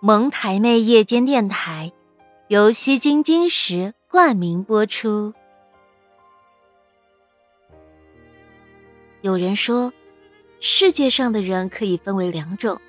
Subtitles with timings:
[0.00, 1.92] 蒙台妹夜间电台
[2.46, 5.34] 由西京金石冠名播出。
[9.22, 9.92] 有人说，
[10.60, 12.80] 世界上的人可以分为两种，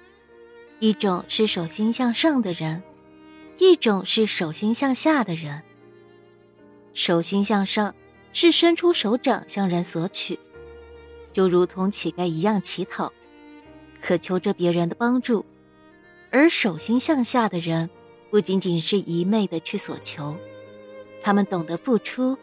[0.77, 2.83] 一种是手心向上的人，
[3.57, 5.63] 一种是手心向下的人。
[6.93, 7.95] 手心向上
[8.33, 10.37] 是伸出手掌向人索取，
[11.33, 13.11] 就如同乞丐一样乞讨，
[13.99, 15.43] 渴求着别人的帮助。
[16.31, 17.89] 而手心向下的人，
[18.29, 20.35] 不仅仅是一昧的去索求，
[21.23, 22.37] 他们懂得付出，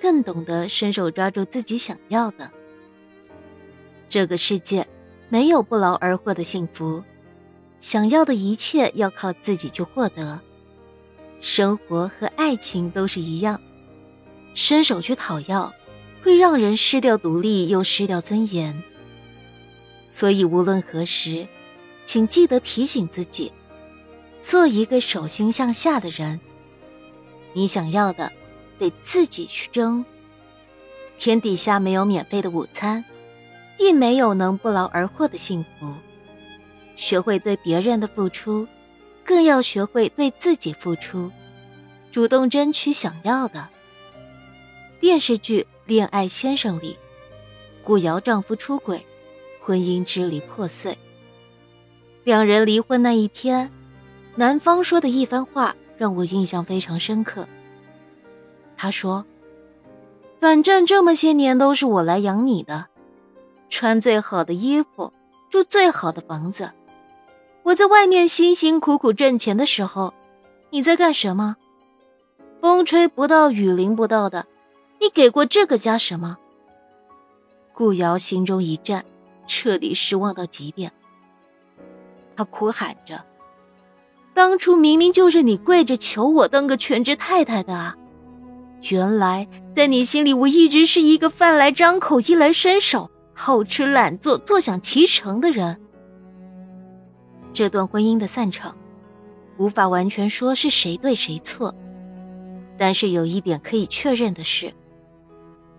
[0.00, 2.50] 更懂得伸手抓住自己想要的。
[4.08, 4.86] 这个世界
[5.30, 7.02] 没有不劳而获的幸福，
[7.78, 10.40] 想要的一切要靠自己去获得。
[11.40, 13.58] 生活和爱情都是一样，
[14.52, 15.72] 伸手去讨要，
[16.22, 18.82] 会让人失掉独立又失掉尊严。
[20.10, 21.48] 所以无论何时。
[22.12, 23.52] 请记得提醒自己，
[24.42, 26.40] 做一个手心向下的人。
[27.52, 28.32] 你想要的，
[28.80, 30.04] 得自己去争。
[31.20, 33.04] 天底下没有免费的午餐，
[33.78, 35.94] 亦没有能不劳而获的幸福。
[36.96, 38.66] 学会对别人的付出，
[39.22, 41.30] 更要学会对自己付出，
[42.10, 43.68] 主动争取想要的。
[44.98, 46.98] 电视剧《恋爱先生》里，
[47.84, 49.06] 顾瑶丈夫出轨，
[49.60, 50.98] 婚姻支离破碎。
[52.22, 53.70] 两人离婚那一天，
[54.36, 57.48] 男方说的一番话让我印象非常深刻。
[58.76, 59.24] 他说
[60.38, 62.86] ：“反正这么些年都是我来养你的，
[63.68, 65.12] 穿最好的衣服，
[65.48, 66.70] 住最好的房子。
[67.62, 70.12] 我在外面辛辛苦苦挣钱的时候，
[70.70, 71.56] 你在干什么？
[72.60, 74.46] 风吹不到，雨淋不到的，
[74.98, 76.36] 你给过这个家什么？”
[77.72, 79.04] 顾瑶心中一战，
[79.46, 80.92] 彻底失望到极点。
[82.40, 83.22] 他哭喊着
[84.32, 87.94] ：“当初明明就是你跪着求我当个全职太太的啊！
[88.88, 95.78] 原来在你心里，我一直是一个饭来张口、衣来伸手、好吃懒做、坐享其成的人。”
[97.52, 98.74] 这段婚姻的散场，
[99.58, 101.74] 无法完全说是谁对谁错，
[102.78, 104.72] 但是有一点可以确认的是，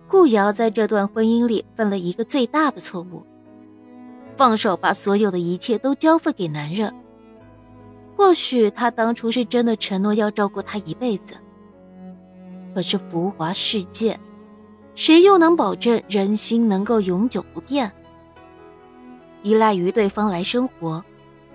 [0.06, 3.26] 顾瑶在这段婚姻里犯了一个最大的错误。
[4.36, 6.92] 放手，把所有的一切都交付给男人。
[8.16, 11.34] 或许他当初是真的承诺要照顾她一辈子，
[12.74, 14.18] 可是浮华世界，
[14.94, 17.90] 谁又能保证人心能够永久不变？
[19.42, 21.04] 依赖于对方来生活，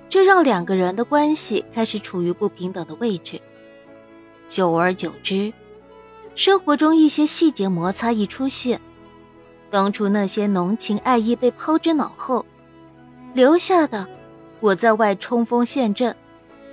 [0.09, 3.39] 这让两个人的关系开始处于不平等的位置。
[4.49, 5.53] 久而久之，
[6.35, 8.81] 生活中一些细节摩擦一出现，
[9.69, 12.45] 当初那些浓情爱意被抛之脑后。
[13.33, 14.07] 留下的，
[14.59, 16.15] 我在外冲锋陷阵，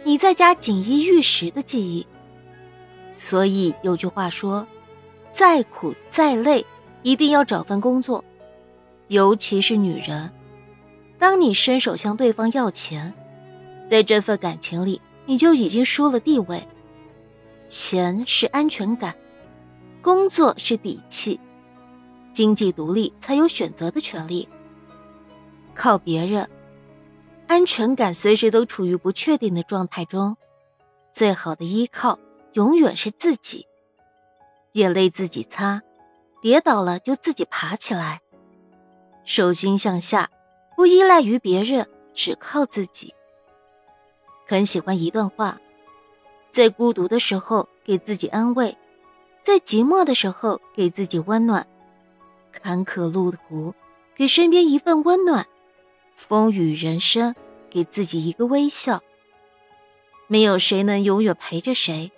[0.03, 2.06] 你在家锦衣玉食的记忆。
[3.16, 4.66] 所以有句话说
[5.31, 6.64] ：“再苦再累，
[7.03, 8.25] 一定要找份工作。”
[9.09, 10.31] 尤其是女人，
[11.19, 13.12] 当你伸手向对方要钱，
[13.91, 16.66] 在这份感情里，你就已经输了地位。
[17.69, 19.14] 钱是安全感，
[20.00, 21.38] 工作是底气，
[22.32, 24.48] 经济独立才有选择的权利。
[25.74, 26.48] 靠别人，
[27.46, 30.36] 安全感随时都处于不确定的状态中。
[31.12, 32.18] 最好的依靠
[32.54, 33.66] 永远是自己，
[34.72, 35.82] 眼泪自己擦，
[36.40, 38.20] 跌倒了就自己爬起来。
[39.24, 40.30] 手心向下，
[40.76, 43.14] 不依赖于别人，只靠自己。
[44.46, 45.60] 很喜欢一段话：
[46.50, 48.76] 在孤独的时候给自己安慰，
[49.42, 51.66] 在寂寞的时候给自己温暖，
[52.52, 53.72] 坎坷路途
[54.14, 55.46] 给身边一份温暖。
[56.14, 57.34] 风雨人生，
[57.69, 59.02] 给自己一个微笑。
[60.26, 62.10] 没有谁能永远陪着谁，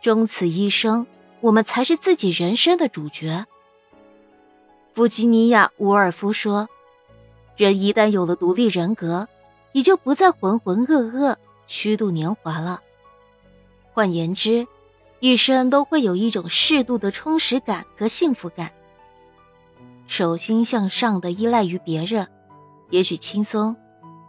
[0.00, 1.06] 终此一生，
[1.40, 3.44] 我们才是自己人生的主角。
[4.94, 6.68] 弗吉尼亚·伍尔夫说
[7.56, 9.28] ：“人一旦有了独立人格，
[9.72, 11.36] 也就不再浑浑噩噩、
[11.66, 12.80] 虚度年华了。
[13.92, 14.66] 换言之，
[15.20, 18.72] 一生都会有一种适度的充实感和幸福感。
[20.06, 22.26] 手心向上的依赖于别人。”
[22.90, 23.76] 也许轻松，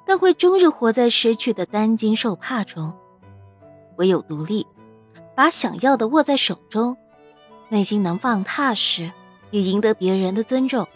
[0.05, 2.93] 但会终日活在失去的担惊受怕中。
[3.97, 4.65] 唯有独立，
[5.35, 6.97] 把想要的握在手中，
[7.69, 9.11] 内心能放踏实，
[9.51, 10.87] 也赢得别人的尊重。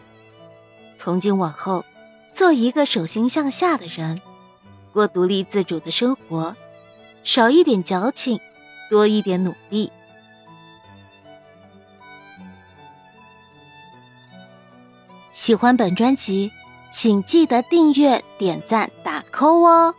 [0.97, 1.83] 从今往后，
[2.33, 4.21] 做一个手心向下的人，
[4.91, 6.55] 过独立自主的生活，
[7.23, 8.39] 少一点矫情，
[8.89, 9.91] 多一点努力。
[15.31, 16.51] 喜欢本专辑。
[16.93, 19.95] 请记得订阅、点赞、打 call 哦！